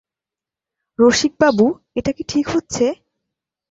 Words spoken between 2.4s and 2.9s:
হচ্ছে?